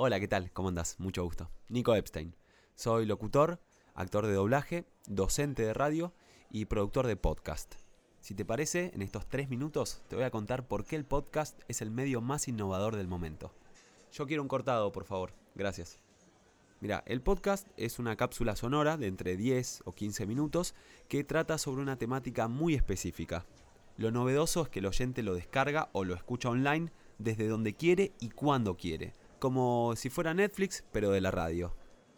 [0.00, 0.52] Hola, ¿qué tal?
[0.52, 0.94] ¿Cómo andás?
[1.00, 1.50] Mucho gusto.
[1.68, 2.36] Nico Epstein.
[2.76, 3.60] Soy locutor,
[3.96, 6.14] actor de doblaje, docente de radio
[6.52, 7.74] y productor de podcast.
[8.20, 11.58] Si te parece, en estos tres minutos te voy a contar por qué el podcast
[11.66, 13.52] es el medio más innovador del momento.
[14.12, 15.32] Yo quiero un cortado, por favor.
[15.56, 15.98] Gracias.
[16.78, 20.76] Mira, el podcast es una cápsula sonora de entre 10 o 15 minutos
[21.08, 23.46] que trata sobre una temática muy específica.
[23.96, 28.12] Lo novedoso es que el oyente lo descarga o lo escucha online desde donde quiere
[28.20, 31.74] y cuando quiere, como si fuera Netflix pero de la radio.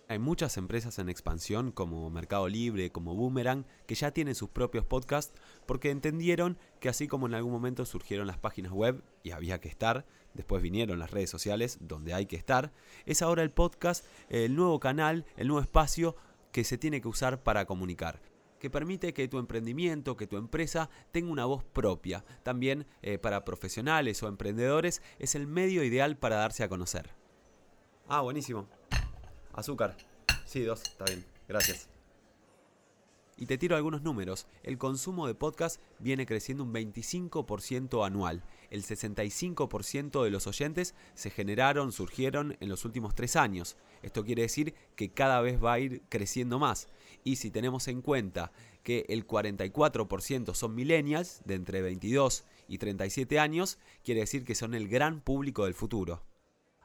[0.08, 4.84] Hay muchas empresas en expansión como Mercado Libre, como Boomerang, que ya tienen sus propios
[4.84, 5.34] podcasts
[5.66, 9.68] porque entendieron que así como en algún momento surgieron las páginas web y había que
[9.68, 12.72] estar, después vinieron las redes sociales donde hay que estar,
[13.06, 16.16] es ahora el podcast el nuevo canal, el nuevo espacio
[16.50, 18.20] que se tiene que usar para comunicar
[18.60, 22.24] que permite que tu emprendimiento, que tu empresa tenga una voz propia.
[22.44, 27.10] También eh, para profesionales o emprendedores es el medio ideal para darse a conocer.
[28.06, 28.68] Ah, buenísimo.
[29.52, 29.96] Azúcar.
[30.44, 31.24] Sí, dos, está bien.
[31.48, 31.88] Gracias.
[33.40, 34.46] Y te tiro algunos números.
[34.62, 38.44] El consumo de podcast viene creciendo un 25% anual.
[38.68, 43.78] El 65% de los oyentes se generaron, surgieron en los últimos tres años.
[44.02, 46.88] Esto quiere decir que cada vez va a ir creciendo más.
[47.24, 53.38] Y si tenemos en cuenta que el 44% son millennials de entre 22 y 37
[53.38, 56.22] años, quiere decir que son el gran público del futuro.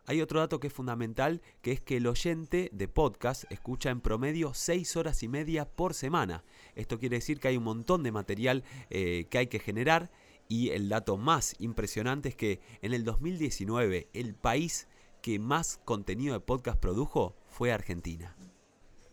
[0.07, 4.01] Hay otro dato que es fundamental, que es que el oyente de podcast escucha en
[4.01, 6.43] promedio 6 horas y media por semana.
[6.75, 10.11] Esto quiere decir que hay un montón de material eh, que hay que generar
[10.47, 14.87] y el dato más impresionante es que en el 2019 el país
[15.23, 18.35] que más contenido de podcast produjo fue Argentina.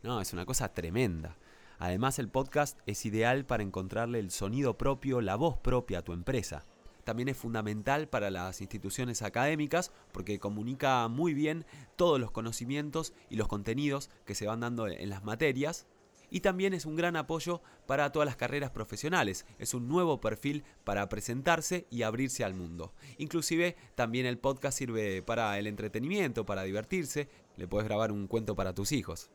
[0.02, 1.38] No, es una cosa tremenda.
[1.78, 6.12] Además el podcast es ideal para encontrarle el sonido propio, la voz propia a tu
[6.12, 6.66] empresa
[7.04, 11.64] también es fundamental para las instituciones académicas porque comunica muy bien
[11.96, 15.86] todos los conocimientos y los contenidos que se van dando en las materias.
[16.30, 19.44] Y también es un gran apoyo para todas las carreras profesionales.
[19.58, 22.94] Es un nuevo perfil para presentarse y abrirse al mundo.
[23.18, 27.28] Inclusive también el podcast sirve para el entretenimiento, para divertirse.
[27.56, 29.30] Le puedes grabar un cuento para tus hijos.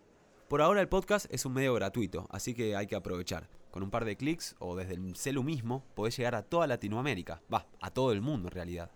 [0.48, 3.48] Por ahora el podcast es un medio gratuito, así que hay que aprovechar.
[3.78, 7.44] Con un par de clics o desde el celu mismo podés llegar a toda Latinoamérica,
[7.54, 8.90] va, a todo el mundo en realidad.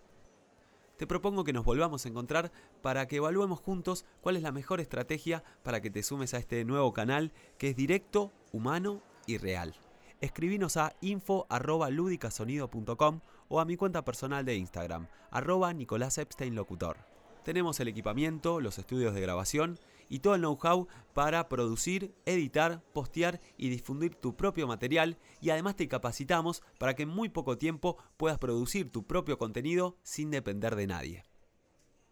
[0.98, 4.82] Te propongo que nos volvamos a encontrar para que evaluemos juntos cuál es la mejor
[4.82, 9.76] estrategia para que te sumes a este nuevo canal que es directo, humano y real.
[10.20, 16.98] Escribinos a info.ludicasonido.com o a mi cuenta personal de Instagram, arroba Nicolás Epstein Locutor.
[17.44, 19.78] Tenemos el equipamiento, los estudios de grabación
[20.12, 25.78] y todo el know-how para producir, editar, postear y difundir tu propio material y además
[25.78, 30.76] te capacitamos para que en muy poco tiempo puedas producir tu propio contenido sin depender
[30.76, 31.24] de nadie.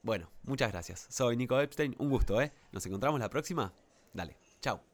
[0.01, 1.07] Bueno, muchas gracias.
[1.09, 2.53] Soy Nico Epstein, un gusto, ¿eh?
[2.71, 3.73] Nos encontramos la próxima.
[4.13, 4.88] Dale, chao.